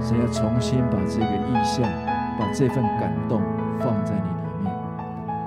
[0.00, 1.84] 神要重新把这个意象，
[2.38, 3.42] 把这份感动
[3.78, 4.72] 放在你里面。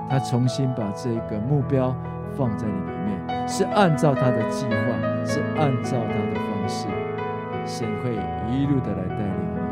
[0.08, 1.94] 他重新把这个目标
[2.36, 4.72] 放在你里面，是按照他的计划，
[5.24, 6.86] 是按照他的方式。
[7.64, 8.10] 神会
[8.48, 9.62] 一路的来带领你。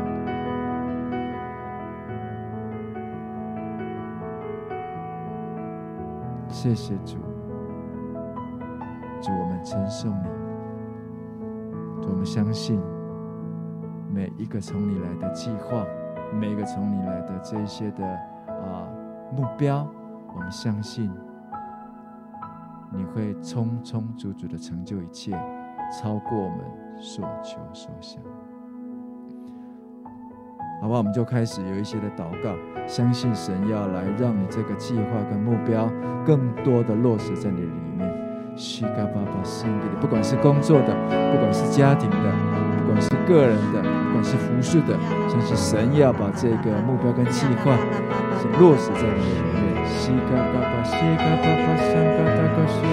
[6.49, 7.17] 谢谢主，
[9.63, 10.29] 称颂你，
[12.07, 12.79] 我们相信。
[14.13, 15.85] 每一个从你来的计划，
[16.37, 18.05] 每一个从你来的这些的
[18.49, 18.85] 啊
[19.33, 19.87] 目标，
[20.35, 21.09] 我们相信
[22.91, 25.31] 你会充充足足的成就一切，
[25.97, 26.59] 超过我们
[26.99, 28.21] 所求所想。
[30.81, 32.53] 好吧，我们就开始有一些的祷告，
[32.85, 35.89] 相信神要来让你这个计划跟目标
[36.25, 38.10] 更多的落实在你里面。
[38.61, 40.93] 西嘎巴巴心里的，不管是工作的，
[41.33, 42.15] 不管是家庭的。
[42.77, 44.93] 不管是个人的，不管是服侍的，
[45.27, 47.73] 相信神要把这个目标跟计划
[48.59, 49.81] 落实在你的里面。
[49.89, 52.85] 西嘎巴巴，西嘎巴巴，山嘎达嘎西，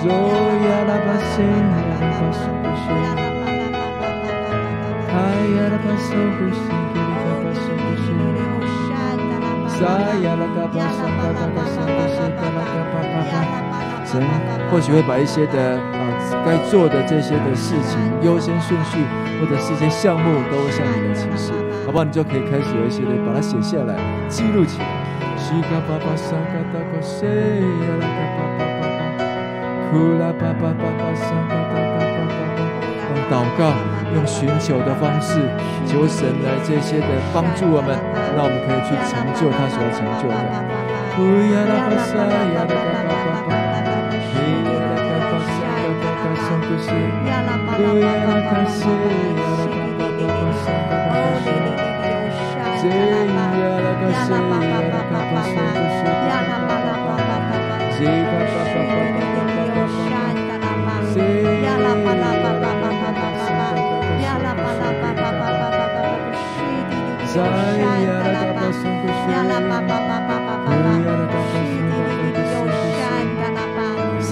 [0.00, 2.88] 左呀拉巴西，呀拉巴苏古西，
[5.12, 5.12] 嗨
[5.52, 6.64] 呀拉巴苏古西，
[6.94, 8.08] 给你嘎巴苏古西，
[9.76, 9.84] 沙
[10.16, 13.73] 呀拉嘎巴山嘎达嘎山嘎西，嘎拉嘎巴巴巴。
[14.14, 14.22] 神
[14.70, 16.06] 或许会把一些的啊
[16.46, 19.02] 该做的这些的事情优先顺序，
[19.40, 21.50] 或者是一些项目，都会向你们启示，
[21.84, 22.04] 好不好？
[22.04, 23.98] 你就可以开始有一些的把它写下来，
[24.28, 24.86] 记录起来。
[25.36, 29.02] 西嘎巴巴沙嘎达嘎西呀拉嘎巴巴巴巴，
[29.90, 32.62] 库拉巴巴巴巴沙嘎达嘎巴巴巴。
[33.10, 33.74] 用祷告，
[34.14, 35.42] 用寻求的方式，
[35.86, 37.98] 求神来这些的帮助我们，
[38.36, 40.38] 让我们可以去成就他所要成就的。
[46.24, 46.88] 西
[47.28, 47.92] 呀拉巴巴
[48.24, 49.44] 巴巴，西呀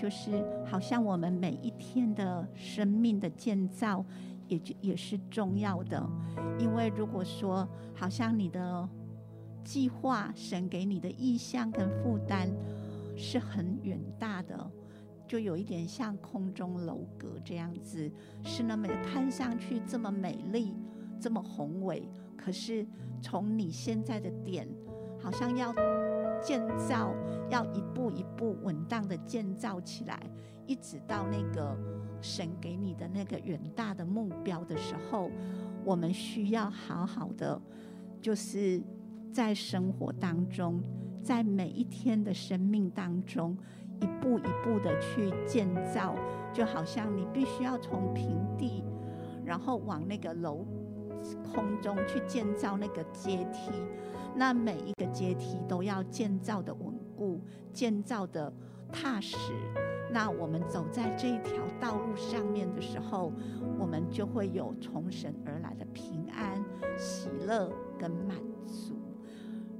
[0.00, 4.02] 就是好像我们每一天的生命的建造，
[4.48, 6.02] 也就也是重要的。
[6.58, 8.88] 因为如果说好像你的
[9.62, 12.48] 计划，神给你的意向跟负担
[13.14, 14.70] 是很远大的，
[15.28, 18.10] 就有一点像空中楼阁这样子，
[18.42, 20.74] 是那么看上去这么美丽，
[21.20, 22.86] 这么宏伟，可是
[23.20, 24.66] 从你现在的点，
[25.22, 25.74] 好像要。
[26.42, 27.14] 建造
[27.48, 30.20] 要一步一步稳当的建造起来，
[30.66, 31.76] 一直到那个
[32.20, 35.30] 神给你的那个远大的目标的时候，
[35.84, 37.60] 我们需要好好的，
[38.20, 38.82] 就是
[39.32, 40.82] 在生活当中，
[41.22, 43.56] 在每一天的生命当中，
[44.00, 46.14] 一步一步的去建造，
[46.52, 48.82] 就好像你必须要从平地，
[49.44, 50.66] 然后往那个楼
[51.52, 53.72] 空中去建造那个阶梯。
[54.34, 57.40] 那每一个阶梯都要建造的稳固，
[57.72, 58.52] 建造的
[58.92, 59.36] 踏实。
[60.12, 63.32] 那我们走在这一条道路上面的时候，
[63.78, 66.64] 我们就会有从神而来的平安、
[66.96, 68.96] 喜乐跟满足。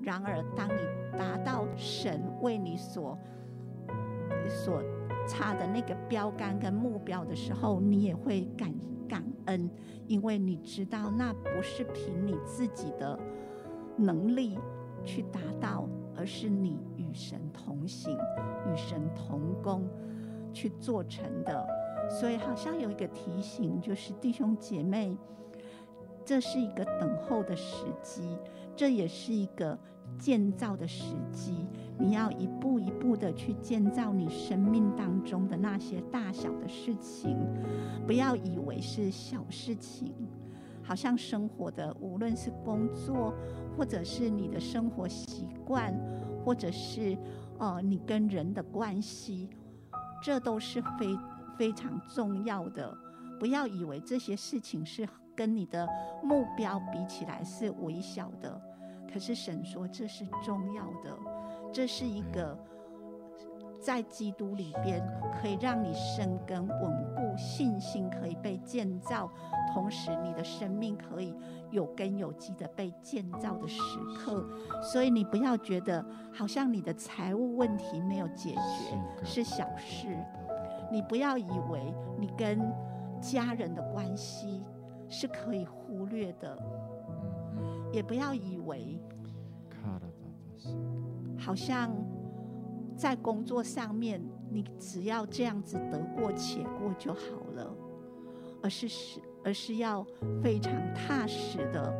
[0.02, 3.18] 然而，当你达到神为你所
[4.48, 4.82] 所
[5.26, 8.72] 插的那个标杆跟目标的时候，你也会感
[9.08, 9.68] 感恩，
[10.06, 13.18] 因为你知道那不是凭你自己的
[13.96, 14.58] 能力
[15.04, 18.16] 去达到，而是你与神同行、
[18.66, 19.88] 与神同工。
[20.52, 21.64] 去做成的，
[22.10, 25.16] 所以好像有一个提醒，就是弟兄姐妹，
[26.24, 28.36] 这是一个等候的时机，
[28.74, 29.78] 这也是一个
[30.18, 31.54] 建造的时机。
[31.96, 37.38] 你要一步一步的去建造你生命当中的那些大小的事情，
[38.04, 40.12] 不要以为是小事情，
[40.90, 43.32] 好像生活的无论是工作，
[43.76, 45.94] 或者是你的生活习惯，
[46.44, 47.16] 或者是
[47.60, 49.48] 呃你跟人的关系。
[50.20, 51.16] 这都是非
[51.56, 52.92] 非常重要的，
[53.38, 55.88] 不要以为这些事情是跟你的
[56.24, 58.60] 目标比起来是微小的，
[59.12, 61.16] 可是神说这是重要的，
[61.72, 62.58] 这是一个
[63.80, 65.02] 在基督里边
[65.40, 69.30] 可以让你生根稳固，信心可以被建造，
[69.72, 71.34] 同时你的生命可以
[71.70, 73.80] 有根有基的被建造的时
[74.18, 74.46] 刻，
[74.82, 80.08] 所以你不要觉得好像你的财务问题没有解决是小事，
[80.92, 82.60] 你不要以为你跟
[83.20, 84.62] 家人的关系
[85.08, 86.56] 是可以忽略的，
[87.92, 89.00] 也不要以为
[91.38, 91.90] 好像
[93.00, 97.20] 在工作上面你只要这样子得过且过就好
[97.54, 97.74] 了，
[98.62, 99.18] 而是是。
[99.42, 100.06] 而是要
[100.42, 101.90] 非常踏实的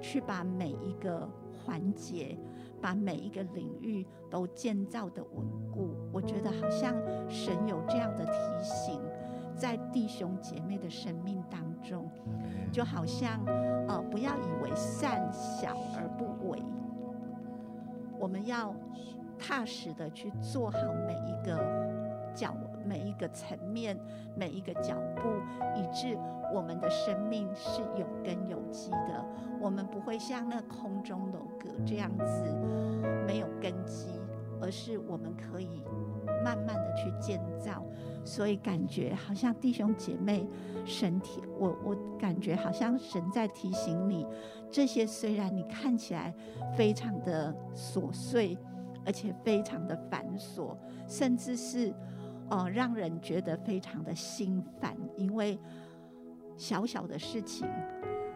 [0.00, 2.38] 去把每一个环节、
[2.80, 5.96] 把每一个领域都建造的稳固。
[6.12, 6.94] 我觉得好像
[7.28, 9.00] 神有这样的提醒，
[9.56, 12.08] 在弟兄姐妹的生命当中，
[12.70, 13.44] 就好像
[13.88, 16.62] 呃，不要以为善小而不为，
[18.16, 18.72] 我们要
[19.40, 21.58] 踏实的去做好每一个
[22.34, 22.54] 角。
[22.82, 23.96] 每一个层面，
[24.34, 25.28] 每一个脚步，
[25.76, 26.18] 以致
[26.52, 29.24] 我们的生命是有根有基的。
[29.60, 32.42] 我们不会像那空中楼阁这样子
[33.26, 34.08] 没有根基，
[34.60, 35.84] 而是我们可以
[36.42, 37.84] 慢慢的去建造。
[38.24, 40.44] 所以感觉好像弟兄姐妹，
[40.84, 44.26] 神提我，我感觉好像神在提醒你，
[44.70, 46.34] 这些虽然你看起来
[46.76, 48.56] 非常的琐碎，
[49.04, 50.76] 而且非常的繁琐，
[51.06, 51.92] 甚至是。
[52.52, 55.56] 哦，让人觉得非常的心烦，因为
[56.56, 57.64] 小小的事情，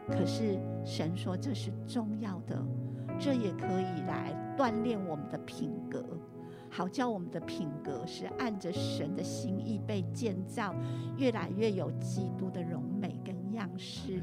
[0.07, 2.65] 可是神说这是重要的，
[3.19, 6.17] 这也可以来锻炼我们的品格，
[6.71, 10.73] 好叫我们的品格是按着神的心意被建造，
[11.17, 14.23] 越来越有基督的荣美跟样式。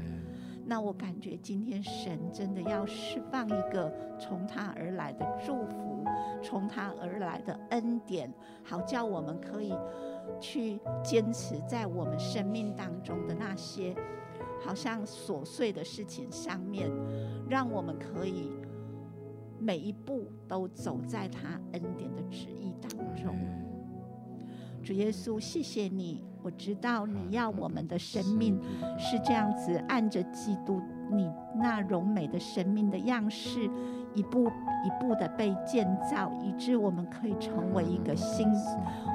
[0.72, 6.02] 那我感觉今天神真的要释放一个从他而来的祝福，
[6.42, 8.32] 从他而来的恩典，
[8.64, 9.74] 好叫我们可以
[10.40, 13.94] 去坚持在我们生命当中的那些
[14.64, 16.90] 好像琐碎的事情上面，
[17.50, 18.50] 让我们可以
[19.58, 23.36] 每一步都走在他恩典的旨意当中。
[24.82, 26.24] 主耶稣，谢谢你。
[26.42, 28.60] 我知道你要我们的生命
[28.98, 33.70] 是这样子，按着基督你那荣美的生命的样式，
[34.14, 34.48] 一步
[34.84, 38.48] 一步的被建造，以致我们可以成为一个新、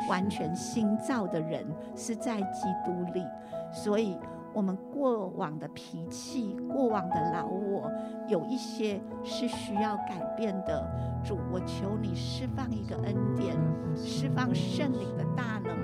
[0.10, 1.66] 完全新造的人，
[1.96, 3.26] 是在基督里。
[3.74, 4.16] 所以，
[4.58, 7.92] 我们过往的脾气、过往的老我，
[8.28, 10.84] 有一些是需要改变的。
[11.24, 13.56] 主，我求你释放一个恩典，
[13.96, 15.78] 释放圣灵的大能。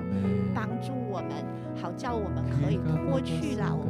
[0.55, 1.45] 帮助我们，
[1.76, 3.86] 好叫我们可以脱去老我，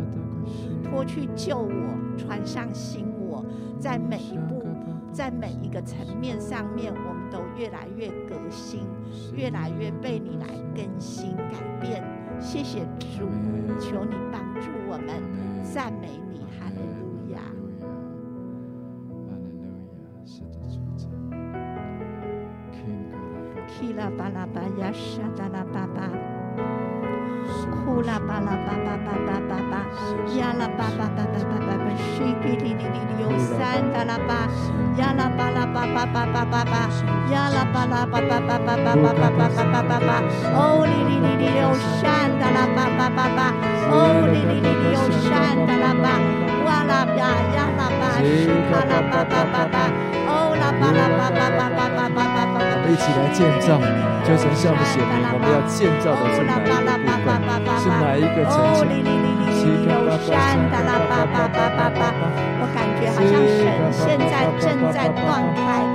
[0.84, 3.42] 脱去旧我，穿上新我。
[3.80, 4.66] 在每一步，
[5.14, 8.82] 在每一个层面上面，我们都越来越革新，
[9.34, 12.04] 越来越被你来更新改变。
[12.38, 13.30] 谢谢主，
[13.80, 15.22] 求你帮祝我们，
[15.62, 17.04] 赞美你，哈利路
[17.36, 17.38] 亚。
[24.18, 26.10] 巴拉巴呀，沙达拉巴巴。
[27.72, 29.74] 呼啦巴啦巴巴巴巴巴巴，
[30.36, 34.48] 呀啦巴巴巴巴巴巴巴，西比哩哩哩哩哟山达拉巴，
[34.98, 36.90] 呀啦吧啦吧吧吧吧吧吧，
[37.32, 40.10] 呀啦吧啦巴巴巴巴巴巴巴巴巴巴巴，
[40.54, 43.40] 哦哩哩哩哩哟山达拉巴巴巴巴，
[43.92, 45.32] 哦哩哩哩哩哟山
[45.66, 46.06] 达拉巴，
[46.66, 47.22] 哇啦呀
[47.56, 48.24] 呀啦巴，是
[48.70, 49.76] 卡啦巴巴巴巴，
[50.28, 53.80] 哦啦巴啦巴巴巴巴巴巴巴巴，我们一起来建造，
[54.24, 57.74] 就成像我们写明，我们要建造的是哪一个部分？
[57.80, 58.82] 是哪一个城墙？
[59.68, 62.14] 有山，哒啦叭叭叭叭叭，
[62.60, 63.62] 我感觉好像神
[63.92, 65.22] 现在正在断
[65.56, 65.93] 开。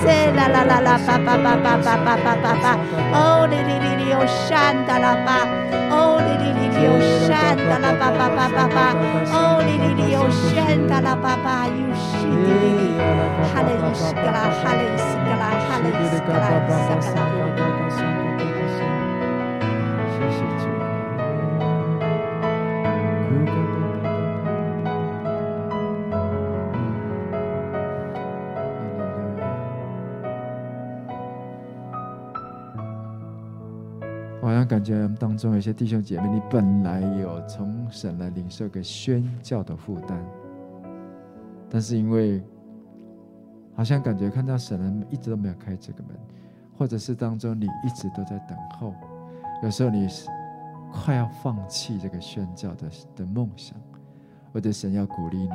[0.00, 2.76] 塞啦啦啦啦巴巴巴巴巴巴巴巴巴，
[3.12, 5.48] 哦里里里里奥山达拉巴，
[5.90, 6.92] 哦里里里里奥
[7.24, 8.78] 山达拉巴巴巴巴巴。
[9.32, 13.00] 哦，哩哩哩，有神噶啦，爸爸有神哩哩哩，
[13.48, 17.81] 哈利路亚啦，哈利路亚啦，哈利路亚啦，撒拉
[34.72, 40.18] 感觉当中有些弟兄姐妹，你本来有从神来领受个宣教的负担，
[41.68, 42.42] 但是因为
[43.76, 46.16] 好像感觉看到神人一直都没有开这个门，
[46.78, 48.94] 或者是当中你一直都在等候，
[49.62, 50.08] 有时候你
[50.90, 53.76] 快要放弃这个宣教的的梦想，
[54.54, 55.50] 或者神要鼓励你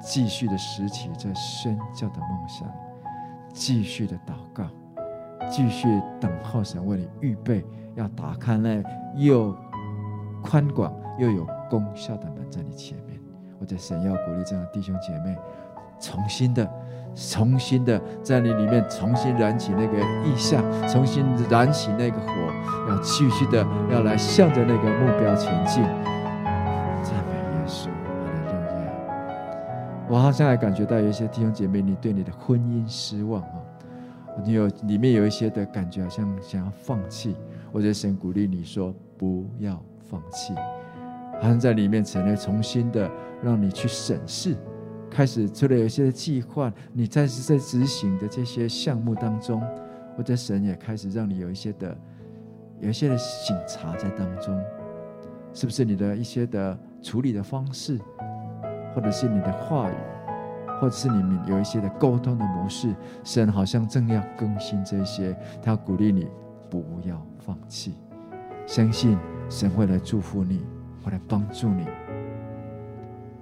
[0.00, 2.70] 继续的拾起这宣教的梦想，
[3.52, 4.70] 继续的祷告，
[5.50, 5.88] 继续
[6.20, 7.64] 等候神为你预备。
[7.94, 8.80] 要打开那
[9.16, 9.52] 又
[10.40, 13.18] 宽广又有功效的门在你前面，
[13.58, 15.36] 我在神要鼓励这样的弟兄姐妹，
[15.98, 16.70] 重新的、
[17.12, 22.32] 重新的在你里面重新燃起那个意象，重新燃起那个火，
[22.88, 25.82] 要继续的要来向着那个目标前进。
[27.02, 30.06] 赞美耶稣，哈利路亚！
[30.08, 33.58] 我好像还感觉到有一些弟兄姐妹，你对你的婚姻失望啊，
[34.44, 37.36] 你有里面有一些的感觉，好像想要放弃。
[37.72, 40.54] 我在神鼓励你说：“不要放弃，
[41.40, 43.10] 好像在里面成了重新的
[43.42, 44.56] 让你去审视，
[45.10, 49.62] 开始除了有一些的计划，你在在执行的这些项目当中，
[50.16, 51.96] 我在神也开始让你有一些的
[52.80, 54.58] 有一些的省察在当中，
[55.52, 57.98] 是不是你的一些的处理的方式，
[58.94, 59.94] 或者是你的话语，
[60.80, 66.26] 或者是你们有一些的沟通的模式，神好像正要更新这些，他鼓励你
[66.70, 67.94] 不要。”放弃，
[68.66, 69.16] 相信
[69.48, 70.66] 神会来祝福你，
[71.02, 71.84] 会来帮助你。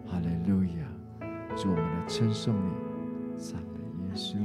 [0.06, 1.26] 哈利路亚！
[1.56, 2.70] 祝，我们来称颂你，
[3.36, 4.36] 赞美耶稣。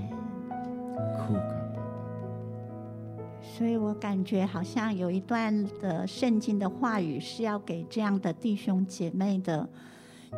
[1.16, 1.42] 酷狗。
[3.40, 9.70] 所以我感觉好像有一段的圣经的话语是要给这样的弟兄姐妹的，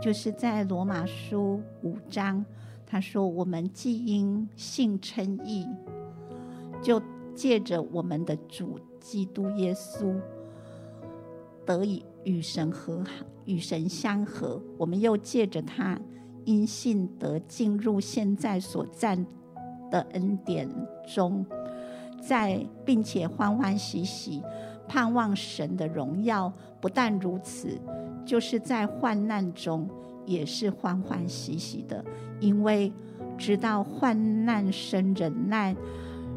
[0.01, 2.43] 就是在罗马书五章，
[2.85, 5.67] 他说：“我们既因信称义，
[6.81, 7.01] 就
[7.33, 10.13] 借着我们的主基督耶稣
[11.65, 14.61] 得以与神和好，与神相合。
[14.77, 15.99] 我们又借着他
[16.43, 19.25] 因信得进入现在所占
[19.89, 20.69] 的恩典
[21.07, 21.45] 中。”
[22.21, 24.41] 在，并且欢欢喜喜
[24.87, 26.51] 盼望神的荣耀。
[26.83, 27.79] 不但如此，
[28.25, 29.89] 就是在患难中
[30.25, 32.03] 也是欢欢喜喜的，
[32.41, 32.91] 因为
[33.37, 35.73] 知道患难生忍耐，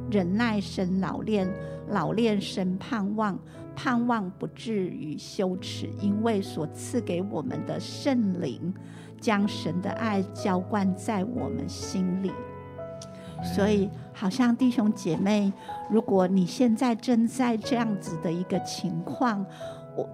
[0.08, 1.52] 忍耐生老练，
[1.88, 3.36] 老练生盼望，
[3.74, 8.72] 盼望不至于羞耻，因为所赐给我们的圣灵，
[9.20, 12.30] 将神的爱浇灌在我们心里。
[13.42, 15.52] 所以，好像弟兄姐妹，
[15.90, 19.44] 如果你现在正在这样子的一个情况，
[19.96, 20.08] 我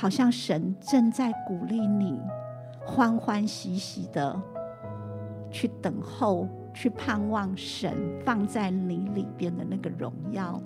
[0.00, 2.20] 好像神正在鼓励你，
[2.86, 4.40] 欢欢喜喜的
[5.50, 7.92] 去等候，去盼望神
[8.24, 10.62] 放在你里边的那个荣耀，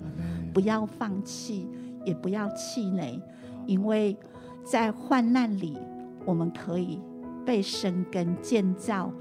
[0.53, 1.67] 不要放弃，
[2.05, 3.19] 也不要气馁，
[3.65, 4.15] 因为
[4.63, 5.79] 在患难里，
[6.25, 7.01] 我们可以
[7.43, 9.11] 被生根建造，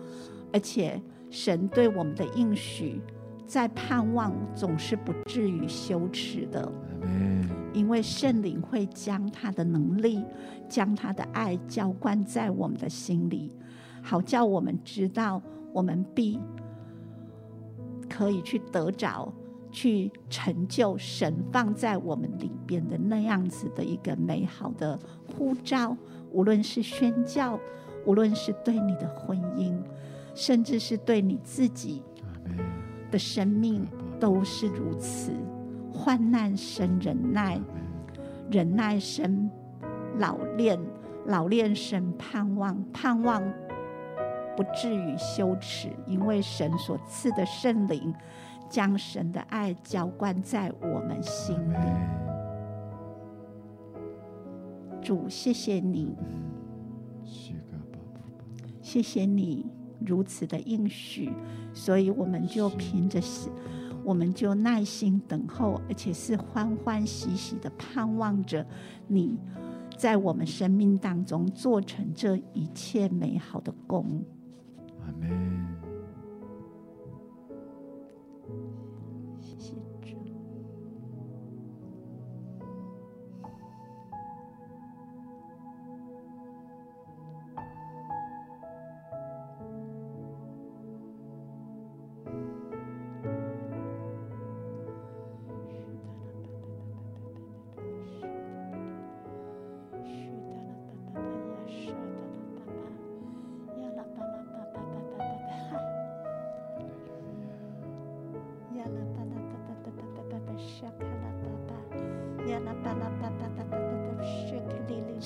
[0.53, 1.01] 而且。
[1.31, 3.01] 神对我们的应许，
[3.47, 6.71] 在盼望总是不至于羞耻的，
[7.73, 10.25] 因为圣灵会将他的能力、
[10.68, 13.53] 将他的爱浇灌在我们的心里，
[14.03, 15.41] 好叫我们知道，
[15.73, 16.39] 我们必
[18.09, 19.33] 可以去得着、
[19.70, 24.99] 去成就神放在我们里边的那样子的一个美好的
[25.37, 25.97] 呼召，
[26.31, 27.59] 无论是宣教，
[28.07, 29.75] 无论是对你的婚姻。
[30.35, 32.03] 甚至是对你自己
[33.11, 33.87] 的生命
[34.18, 35.31] 都是如此。
[35.93, 37.61] 患难生忍耐，
[38.51, 39.51] 忍耐生
[40.18, 40.78] 老练，
[41.26, 43.43] 老练生盼望，盼望
[44.57, 48.14] 不至于羞耻，因为神所赐的圣灵
[48.68, 51.76] 将神的爱浇灌在我们心里。
[55.01, 56.16] 主，谢谢你，
[58.80, 59.66] 谢谢你。
[60.05, 61.32] 如此的应许，
[61.72, 63.20] 所以我们就凭着，
[64.05, 68.67] 我们就耐心等候，而且是欢欢喜喜的盼望着
[69.07, 69.39] 你
[69.97, 74.25] 在我们生命当中做成这一切美好的功。
[75.01, 75.82] 阿门。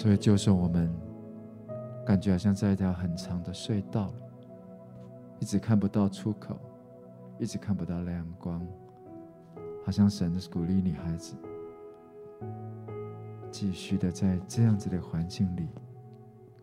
[0.07, 0.89] 所以，就算我们
[2.07, 4.15] 感觉好像在一条很长的隧道，
[5.41, 6.57] 一直看不到出口，
[7.41, 8.65] 一直看不到亮光，
[9.85, 11.35] 好像神是鼓励你孩子，
[13.51, 15.71] 继续的在这样子的环境里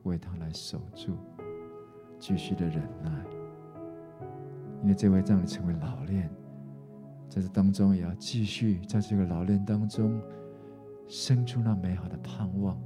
[0.04, 1.18] 为他来守住，
[2.18, 3.12] 继续的忍耐，
[4.84, 6.30] 因为这会让你成为老练，
[7.28, 10.18] 在这当中也要继续在这个老练当中
[11.10, 12.82] 生出那美好的盼望。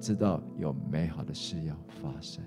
[0.00, 2.42] 知道有美好的事要发生，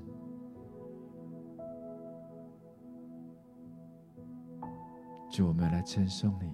[5.31, 6.51] 主，我们来称颂你，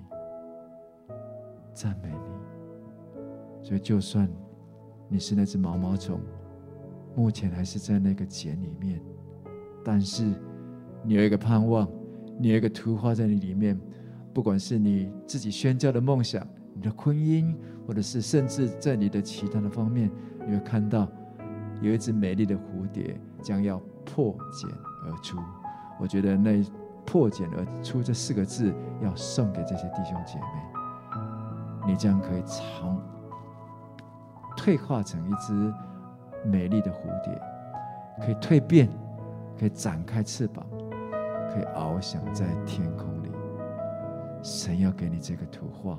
[1.74, 3.66] 赞美你。
[3.66, 4.30] 所以，就算
[5.08, 6.20] 你是那只毛毛虫，
[7.16, 9.02] 目前还是在那个茧里面，
[9.86, 10.26] 但是
[11.04, 11.88] 你有一个盼望，
[12.38, 13.80] 你有一个图画在你里面。
[14.34, 17.56] 不管是你自己宣教的梦想，你的婚姻，
[17.88, 20.12] 或者是甚至在你的其他的方面。
[20.46, 21.08] 你会看到
[21.82, 24.70] 有一只美丽的蝴蝶将要破茧
[25.06, 25.38] 而出。
[26.00, 26.64] 我觉得那
[27.06, 33.02] 破茧而出这四个字要送给这些弟兄姐妹，你将可以长
[34.56, 35.74] 退化成一只
[36.46, 37.42] 美丽的蝴蝶，
[38.24, 38.88] 可以蜕变，
[39.58, 40.66] 可以展开翅膀，
[41.50, 43.32] 可以翱翔在天空里。
[44.42, 45.98] 神要给你这个图画，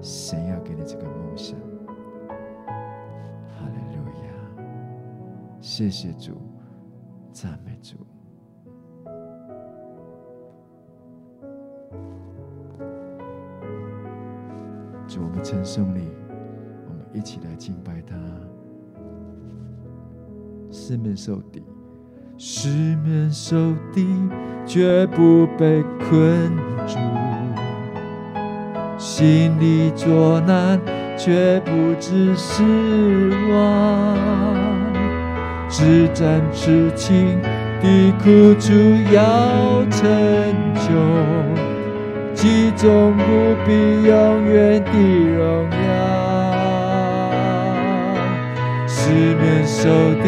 [0.00, 1.56] 神要给你这个梦想。
[5.70, 6.32] 谢谢主，
[7.30, 7.94] 赞美主。
[15.06, 16.08] 主，我们称颂你，
[16.88, 18.16] 我们一起来敬拜他。
[20.70, 21.62] 四面受敌，
[22.38, 22.68] 四
[23.04, 24.06] 面受敌，
[24.64, 26.56] 绝不被困
[26.86, 26.98] 住；
[28.96, 30.80] 心里作难，
[31.18, 32.62] 却不知失
[33.52, 34.77] 望。
[35.68, 37.40] 至暂至情
[37.82, 38.72] 的苦楚
[39.12, 40.00] 要成
[40.74, 40.88] 就。
[42.34, 43.22] 其中不
[43.66, 43.72] 必
[44.04, 44.90] 永远的
[45.36, 45.98] 荣耀，
[48.86, 50.26] 四面受敌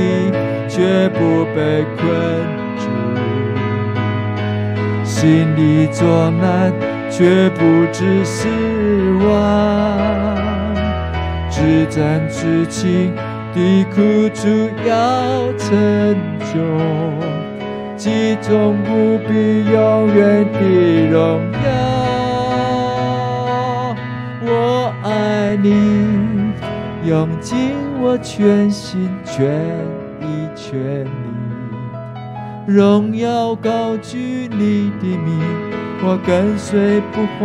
[0.69, 2.03] 却不被困
[2.77, 2.83] 住，
[5.05, 6.73] 心里作难
[7.09, 7.61] 却不
[7.93, 8.49] 致失
[9.29, 9.31] 望，
[11.49, 13.15] 至暂至情
[13.55, 14.49] 的苦楚
[14.87, 16.17] 要成
[16.53, 16.53] 就。
[17.97, 20.59] 其中不必永远的
[21.11, 21.59] 荣耀。
[24.43, 25.69] 我爱你，
[27.05, 29.55] 用尽我全心全
[30.23, 31.11] 意全力，
[32.67, 35.39] 荣耀高举你的名，
[36.03, 37.45] 我跟随不怀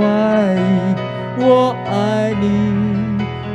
[0.56, 0.96] 疑。
[1.38, 2.46] 我爱你，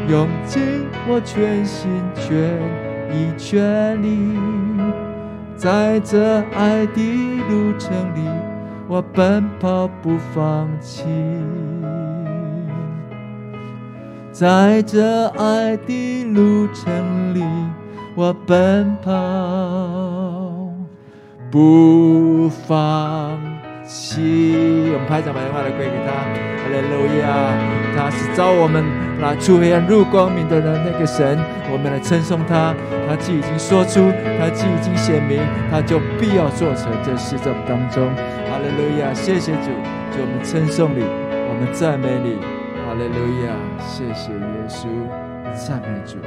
[0.06, 2.34] 用尽我全心全
[3.10, 4.36] 意全力。
[5.56, 7.02] 在这爱的
[7.48, 8.20] 路程里，
[8.88, 11.04] 我奔跑不放弃。
[14.32, 17.42] 在这爱的路程里，
[18.14, 19.10] 我奔跑
[21.50, 23.38] 不放
[23.90, 24.92] 弃。
[24.94, 27.26] 我们拍掌把电话来归给他，哈利路亚！
[27.96, 28.84] 他是召我们
[29.20, 31.36] 来出黑暗入光明的人，那个神，
[31.72, 32.74] 我们来称颂他。
[33.08, 34.06] 他既已经说出，
[34.38, 38.06] 他既已经显明，他就必要做成这事在我们当中。
[38.46, 39.12] 哈利路亚！
[39.12, 39.74] 谢谢主，
[40.14, 42.38] 就我们称颂你，我们赞美你。
[42.86, 43.50] 哈利路亚！
[43.82, 44.86] 谢谢耶稣，
[45.52, 46.18] 赞美主。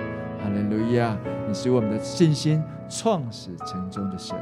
[0.43, 1.15] 哈利路亚！
[1.47, 4.35] 你是我们的信心创始成终的神。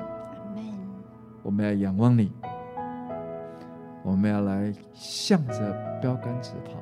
[1.43, 2.32] 我们要仰望你，
[4.04, 6.74] 我们要来向着标杆直跑，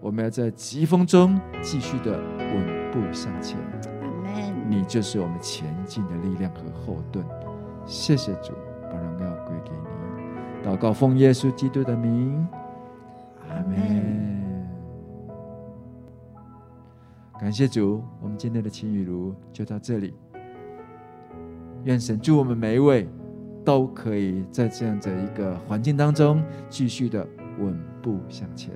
[0.00, 3.58] 我们要在疾风中继续的稳步向前。
[4.68, 7.24] 你就是我们前进的力量和后盾。
[7.84, 8.52] 谢谢主，
[8.82, 10.68] 把荣耀归给你。
[10.68, 12.46] 祷告奉耶稣基督的名，
[13.48, 14.26] 阿门。
[17.38, 20.14] 感谢主，我们今天的晴雨如就到这里。
[21.84, 23.08] 愿神祝我们每一位
[23.66, 26.40] 都可以在这样的一个环境当中
[26.70, 27.26] 继续的
[27.58, 28.70] 稳步向前。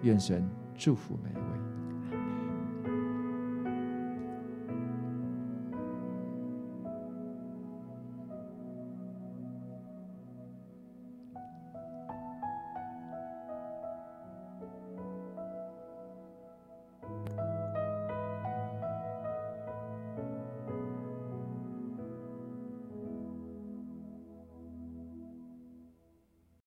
[0.00, 1.41] 愿神祝福你们。